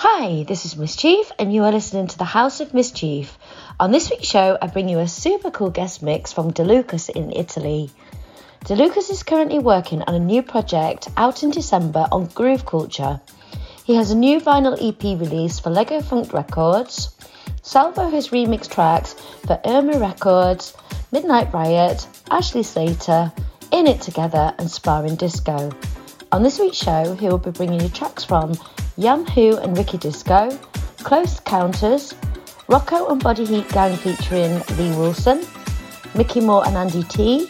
Hi, 0.00 0.44
this 0.44 0.64
is 0.64 0.76
Miss 0.76 0.94
Chief, 0.94 1.32
and 1.40 1.52
you 1.52 1.64
are 1.64 1.72
listening 1.72 2.06
to 2.06 2.18
the 2.18 2.24
House 2.24 2.60
of 2.60 2.72
Miss 2.72 2.92
Chief. 2.92 3.36
On 3.80 3.90
this 3.90 4.08
week's 4.08 4.28
show, 4.28 4.56
I 4.62 4.68
bring 4.68 4.88
you 4.88 5.00
a 5.00 5.08
super 5.08 5.50
cool 5.50 5.70
guest 5.70 6.04
mix 6.04 6.32
from 6.32 6.52
Da 6.52 6.62
Lukas 6.62 7.08
in 7.08 7.32
Italy. 7.32 7.90
Da 8.64 8.76
Lukas 8.76 9.10
is 9.10 9.24
currently 9.24 9.58
working 9.58 10.02
on 10.02 10.14
a 10.14 10.20
new 10.20 10.40
project 10.44 11.08
out 11.16 11.42
in 11.42 11.50
December 11.50 12.06
on 12.12 12.26
groove 12.26 12.64
culture. 12.64 13.20
He 13.84 13.96
has 13.96 14.12
a 14.12 14.16
new 14.16 14.38
vinyl 14.38 14.78
EP 14.78 15.02
release 15.18 15.58
for 15.58 15.70
Lego 15.70 16.00
Funk 16.00 16.32
Records. 16.32 17.16
Salvo 17.62 18.08
has 18.08 18.28
remixed 18.28 18.70
tracks 18.70 19.14
for 19.48 19.60
Irma 19.64 19.98
Records, 19.98 20.74
Midnight 21.10 21.52
Riot, 21.52 22.06
Ashley 22.30 22.62
Slater, 22.62 23.32
In 23.72 23.88
It 23.88 24.00
Together, 24.00 24.54
and 24.60 24.70
Sparring 24.70 25.16
Disco. 25.16 25.72
On 26.30 26.44
this 26.44 26.60
week's 26.60 26.76
show, 26.76 27.16
he 27.16 27.26
will 27.26 27.38
be 27.38 27.50
bringing 27.50 27.80
you 27.80 27.88
tracks 27.88 28.22
from 28.22 28.54
Yam 28.98 29.24
Who 29.26 29.56
and 29.58 29.78
Ricky 29.78 29.96
Disco, 29.96 30.50
Close 31.04 31.38
Counters, 31.38 32.14
Rocco 32.66 33.06
and 33.06 33.22
Body 33.22 33.44
Heat 33.44 33.68
Gang 33.68 33.96
featuring 33.96 34.60
Lee 34.76 34.90
Wilson, 34.98 35.46
Mickey 36.16 36.40
Moore 36.40 36.66
and 36.66 36.76
Andy 36.76 37.04
T, 37.04 37.48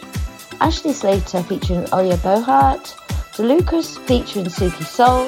Ashley 0.61 0.93
Slater 0.93 1.41
featuring 1.41 1.85
Olya 1.85 2.21
Bohart, 2.21 2.95
Da 3.35 3.43
Lukas 3.43 3.97
featuring 3.97 4.45
Suki 4.45 4.83
Soul, 4.83 5.27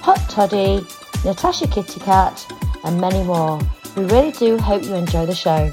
Hot 0.00 0.18
Toddy, 0.30 0.80
Natasha 1.26 1.66
Kitty 1.66 2.00
Katt, 2.00 2.50
and 2.84 2.98
many 2.98 3.22
more. 3.22 3.60
We 3.96 4.04
really 4.04 4.32
do 4.32 4.56
hope 4.56 4.82
you 4.84 4.94
enjoy 4.94 5.26
the 5.26 5.34
show. 5.34 5.70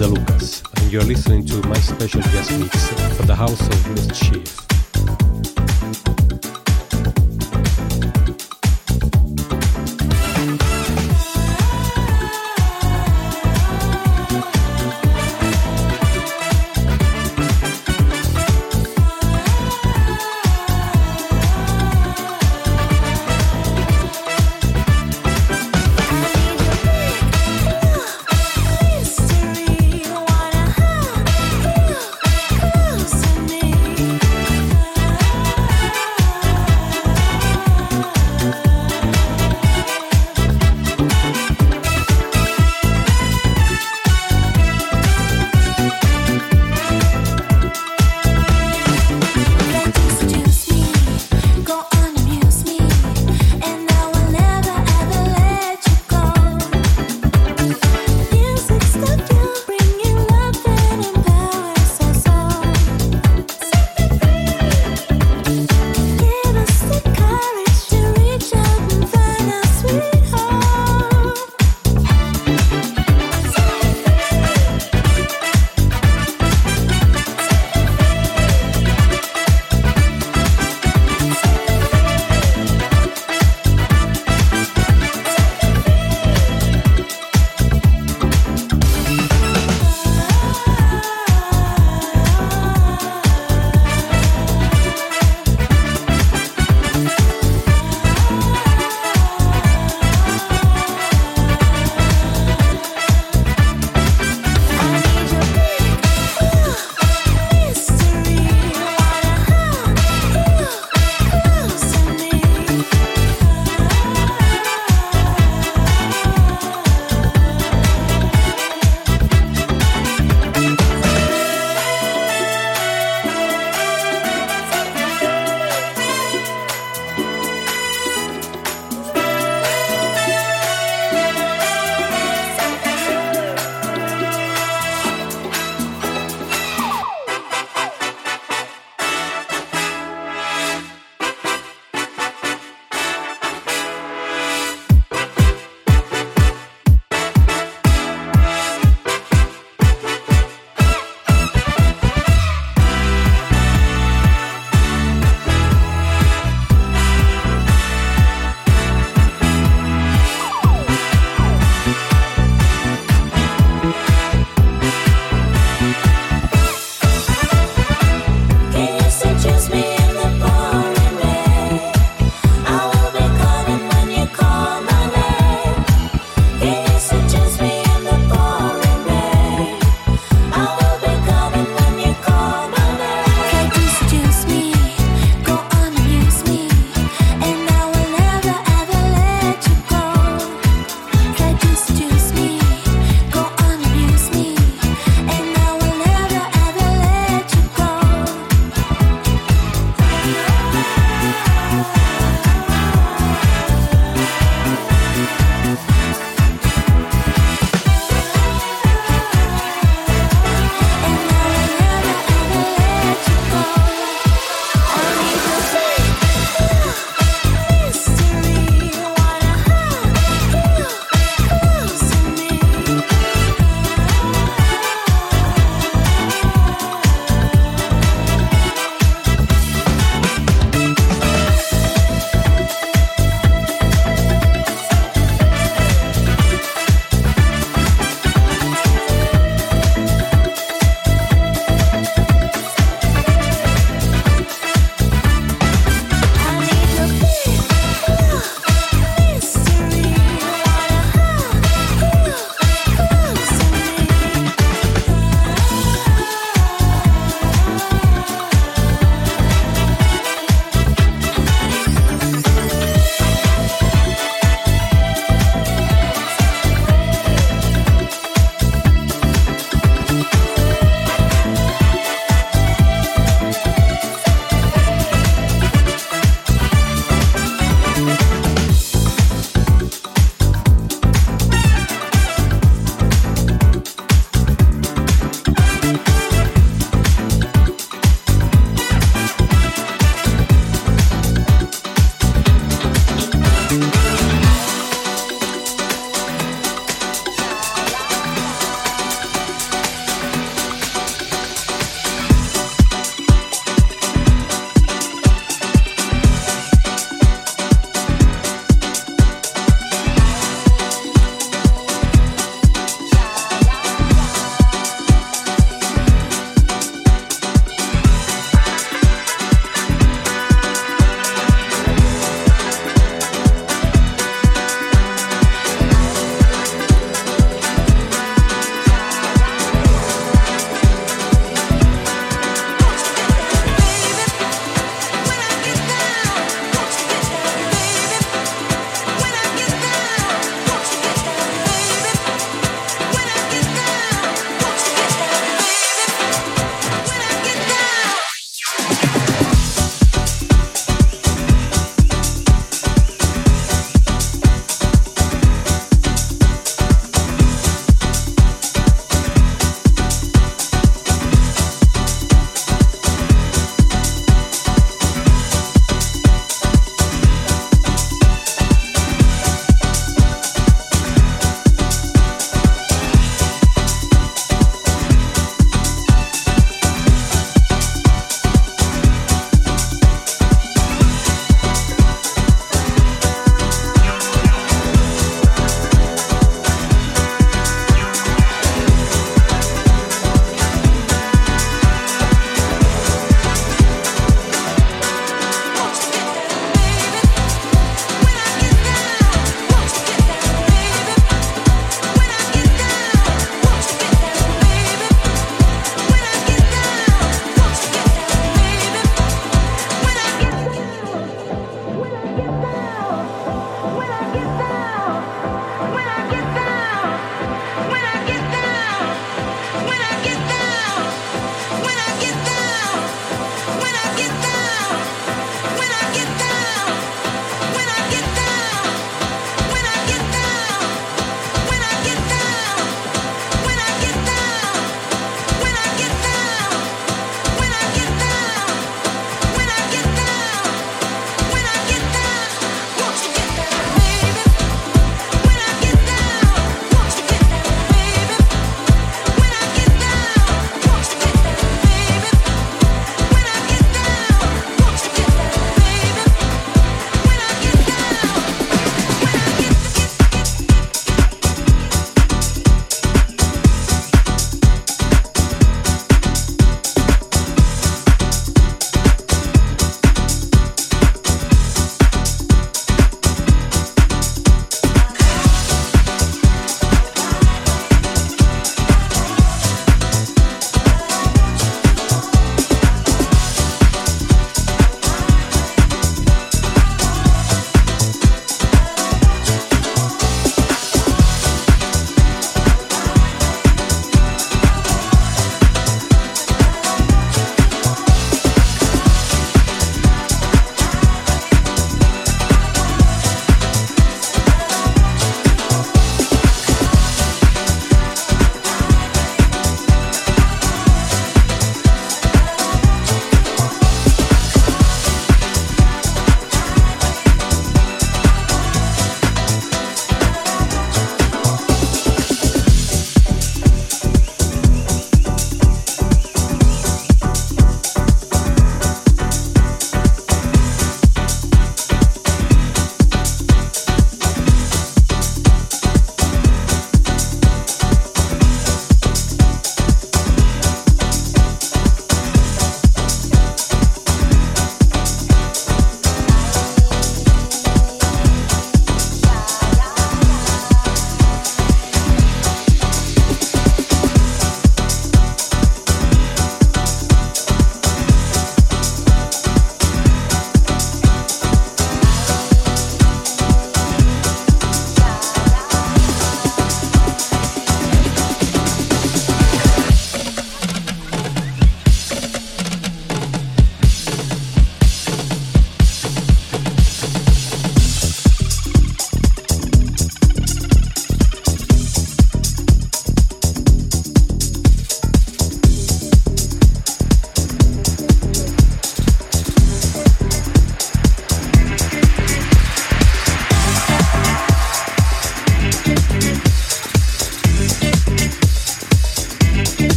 Da 0.00 0.06
Lukas, 0.06 0.62
and 0.76 0.90
you're 0.90 1.02
listening 1.02 1.44
to 1.44 1.56
my 1.68 1.76
special 1.76 2.22
guest 2.22 2.58
mix 2.58 2.88
for 3.18 3.26
the 3.26 3.34
House 3.34 3.60
of 3.60 3.90
Miss 3.90 4.18
Chief. 4.18 4.69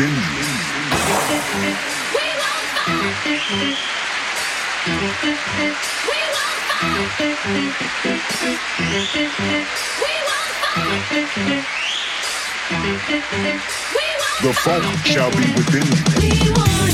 The 0.00 0.06
funk 14.54 15.04
shall 15.04 15.30
be 15.32 15.52
within 15.52 16.89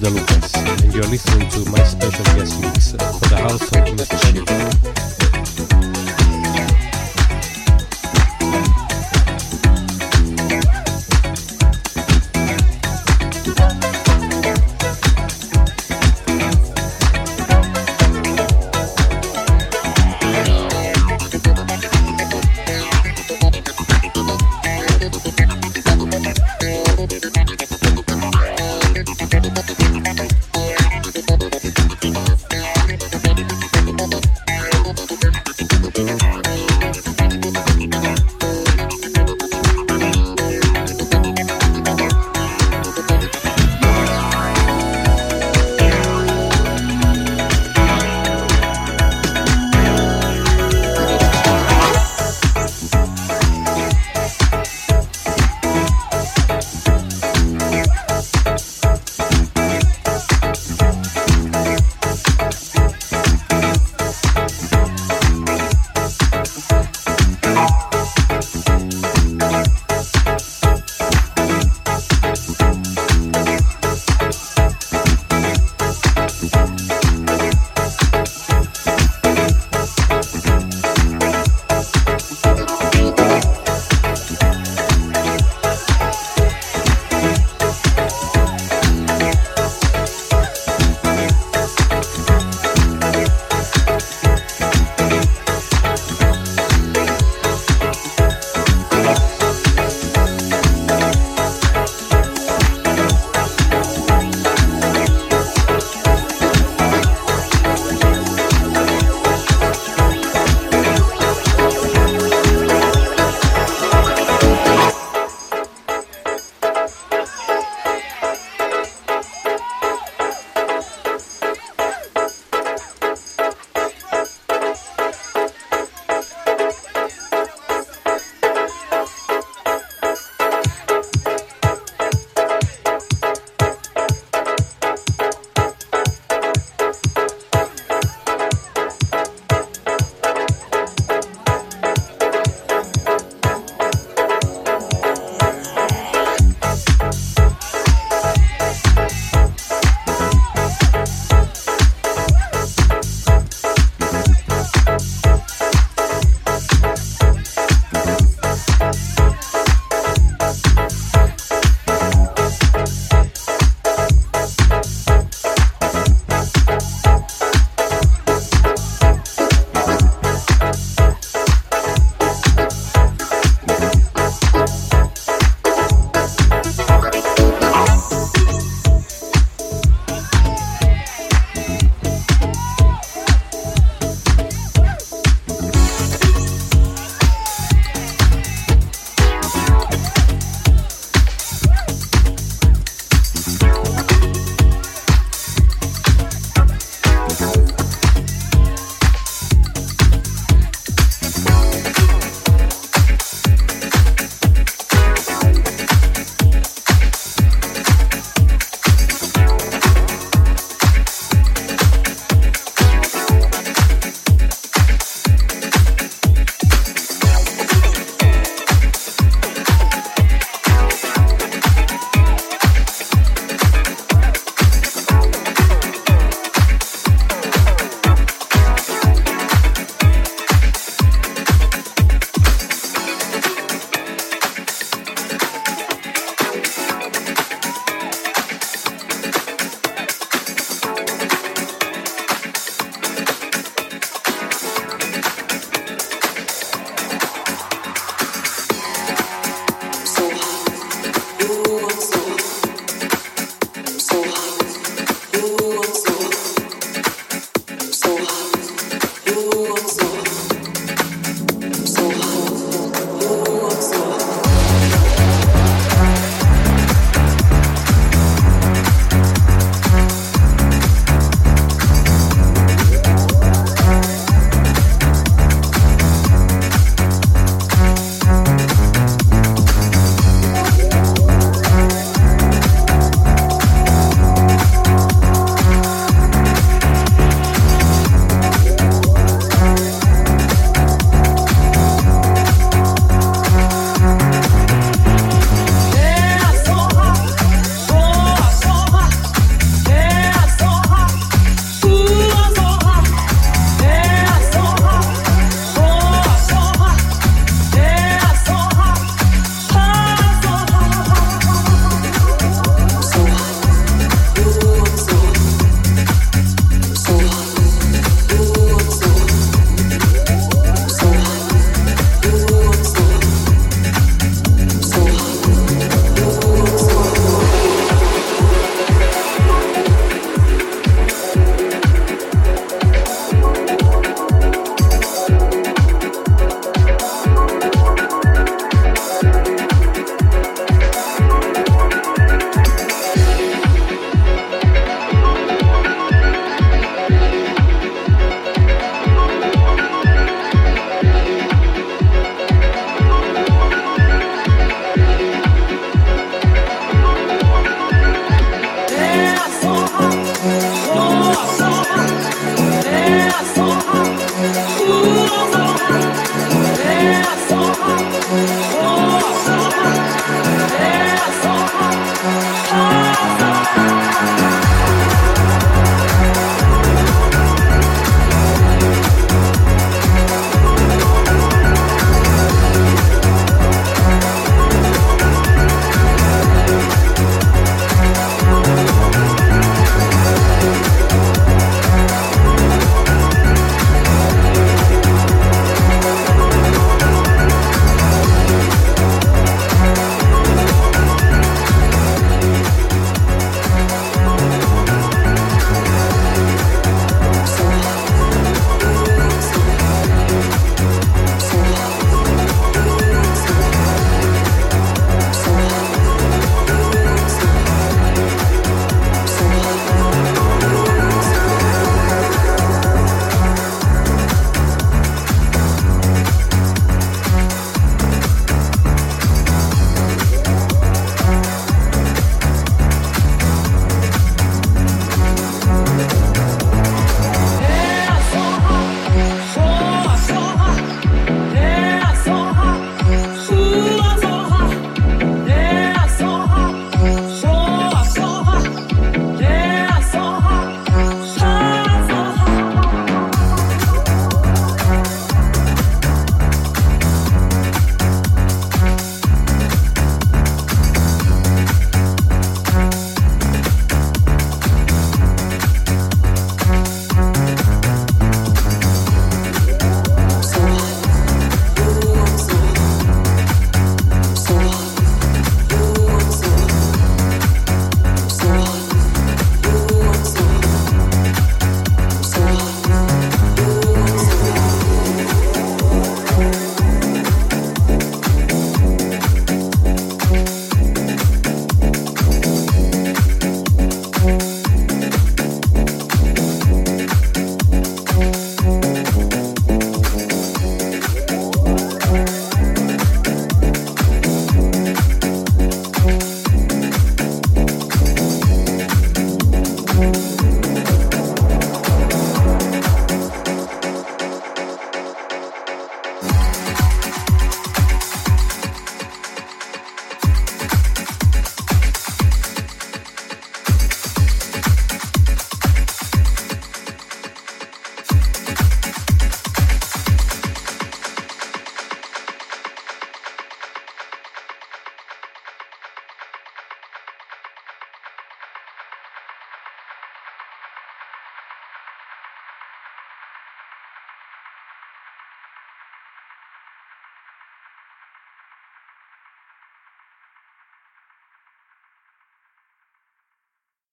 This 0.00 0.14
is 0.14 0.37